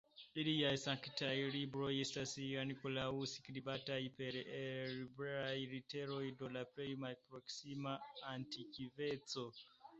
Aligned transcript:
Iliaj 0.43 0.69
sanktaj 0.83 1.33
libroj 1.55 1.89
estas 2.05 2.33
ankoraŭ 2.63 3.11
skribataj 3.33 3.99
per 4.21 4.39
hebreaj 4.55 5.53
literoj 5.77 6.25
de 6.43 6.53
la 6.57 6.67
plej 6.75 6.91
malproksima 7.07 7.97
antikveco. 8.35 9.51